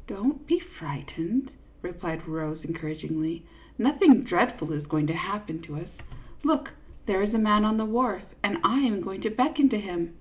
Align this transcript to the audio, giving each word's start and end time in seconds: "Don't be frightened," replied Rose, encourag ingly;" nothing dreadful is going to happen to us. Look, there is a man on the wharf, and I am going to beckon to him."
"Don't 0.06 0.46
be 0.46 0.58
frightened," 0.58 1.50
replied 1.82 2.26
Rose, 2.26 2.60
encourag 2.64 3.02
ingly;" 3.06 3.42
nothing 3.78 4.22
dreadful 4.22 4.72
is 4.72 4.86
going 4.86 5.06
to 5.08 5.12
happen 5.12 5.60
to 5.60 5.76
us. 5.76 5.90
Look, 6.42 6.70
there 7.04 7.20
is 7.20 7.34
a 7.34 7.38
man 7.38 7.66
on 7.66 7.76
the 7.76 7.84
wharf, 7.84 8.22
and 8.42 8.56
I 8.64 8.78
am 8.78 9.02
going 9.02 9.20
to 9.20 9.30
beckon 9.30 9.68
to 9.68 9.78
him." 9.78 10.14